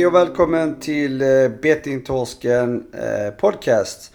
[0.00, 1.28] Hej och välkommen till eh,
[1.62, 4.12] Bettingtorsken eh, podcast.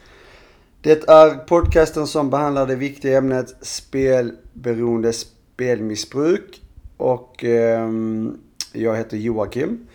[0.82, 6.62] Det är podcasten som behandlar det viktiga ämnet spelberoende spelmissbruk.
[6.98, 8.38] Och ehm,
[8.74, 9.88] jag heter Joakim.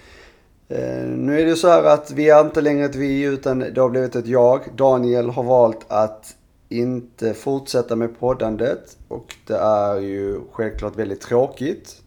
[0.69, 3.81] Eh, nu är det så här att vi är inte längre ett vi utan det
[3.81, 4.61] har blivit ett jag.
[4.77, 6.37] Daniel har valt att
[6.69, 12.03] inte fortsätta med poddandet och det är ju självklart väldigt tråkigt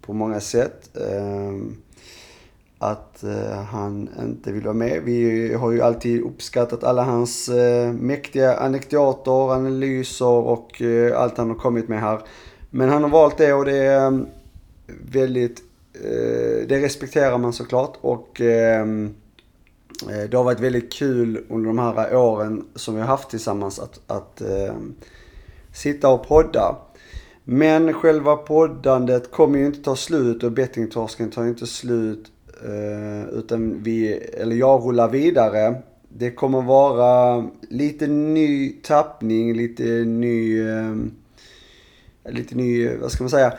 [0.00, 0.96] på många sätt.
[0.96, 1.76] Ehm,
[2.82, 5.02] att eh, han inte vill vara med.
[5.02, 11.48] Vi har ju alltid uppskattat alla hans eh, mäktiga anekdoter, analyser och eh, allt han
[11.48, 12.20] har kommit med här.
[12.70, 14.26] Men han har valt det och det är mm,
[15.12, 15.62] väldigt,
[15.94, 19.14] eh, det respekterar man såklart och ehm,
[20.10, 23.78] eh, det har varit väldigt kul under de här åren som vi har haft tillsammans
[23.78, 24.94] att, att ehm,
[25.72, 26.76] sitta och podda.
[27.44, 32.32] Men själva poddandet kommer ju inte ta slut och bettingtorsken tar ju inte slut
[32.64, 35.74] Eh, utan vi, eller jag rullar vidare.
[36.08, 40.94] Det kommer vara lite ny tappning, lite ny, eh,
[42.28, 43.52] lite ny, vad ska man säga?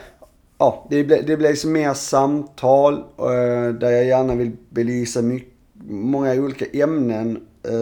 [0.58, 5.52] Ja, det blir, det blir liksom mer samtal eh, där jag gärna vill belysa mycket,
[5.88, 7.40] många olika ämnen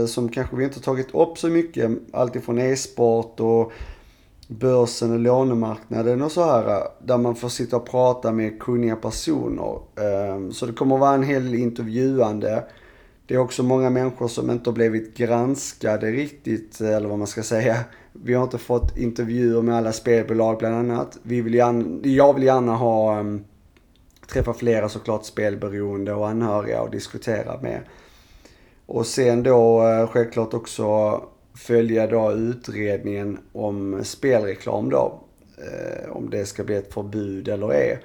[0.09, 1.91] som kanske vi inte tagit upp så mycket.
[2.13, 3.73] Alltifrån e-sport och
[4.59, 6.83] börsen och lånemarknaden och så här.
[6.99, 9.79] Där man får sitta och prata med kunniga personer.
[9.97, 12.65] Ehm, så det kommer att vara en hel del intervjuande.
[13.27, 17.43] Det är också många människor som inte har blivit granskade riktigt, eller vad man ska
[17.43, 17.77] säga.
[18.13, 21.19] Vi har inte fått intervjuer med alla spelbolag bland annat.
[21.23, 23.45] Vi vill gärna, jag vill gärna ha, ehm,
[24.33, 27.81] träffa flera såklart spelberoende och anhöriga och diskutera med.
[28.87, 30.85] Och sen då eh, självklart också
[31.55, 35.21] följa då utredningen om spelreklam då.
[35.57, 37.99] Eh, om det ska bli ett förbud eller ej.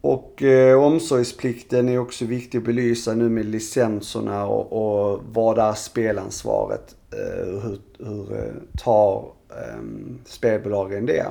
[0.00, 5.72] Och eh, omsorgsplikten är också viktig att belysa nu med licenserna och, och vad är
[5.72, 6.96] spelansvaret?
[7.12, 9.82] Eh, hur, hur eh, tar eh,
[10.24, 11.26] spelbolagen det?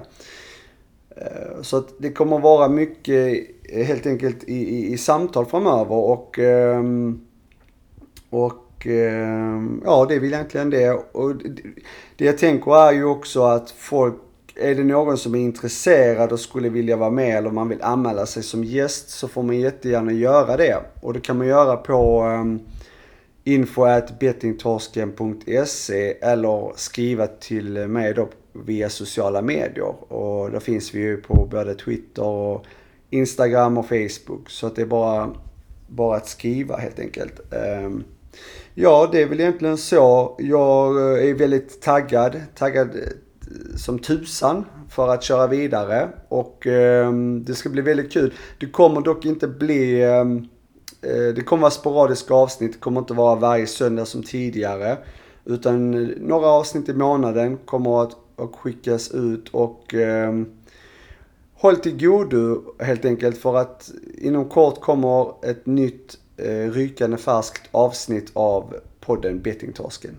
[1.18, 5.96] Eh, så att det kommer vara mycket eh, helt enkelt i, i, i samtal framöver
[5.96, 7.22] och, ehm,
[8.30, 8.54] och
[8.86, 10.92] Ehm, ja, det är väl egentligen det.
[10.92, 11.36] Och
[12.16, 14.16] det jag tänker är ju också att folk,
[14.56, 18.26] är det någon som är intresserad och skulle vilja vara med eller man vill anmäla
[18.26, 20.78] sig som gäst så får man jättegärna göra det.
[21.02, 22.60] Och det kan man göra på ehm, um,
[23.44, 30.14] info.bettingtorsken.se eller skriva till mig då via sociala medier.
[30.14, 32.66] Och då finns vi ju på både Twitter och
[33.10, 34.50] Instagram och Facebook.
[34.50, 35.30] Så att det är bara,
[35.88, 37.40] bara att skriva helt enkelt.
[37.86, 38.04] Um,
[38.74, 40.36] Ja, det är väl egentligen så.
[40.40, 42.42] Jag eh, är väldigt taggad.
[42.56, 43.02] Taggad eh,
[43.78, 46.10] som tusan för att köra vidare.
[46.28, 48.34] Och eh, det ska bli väldigt kul.
[48.60, 50.04] Det kommer dock inte bli...
[50.04, 50.38] Ehm,
[51.02, 52.74] eh, det kommer vara sporadiska avsnitt.
[52.74, 54.98] Det kommer inte vara varje söndag som tidigare.
[55.46, 60.34] Utan eh, några avsnitt i månaden kommer att, att skickas ut och eh,
[61.54, 67.70] håll till godo helt enkelt för att inom kort kommer ett nytt eh, rykande färskt
[67.72, 70.16] avsnitt av podden Bettingtorsken.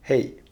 [0.00, 0.42] Hej!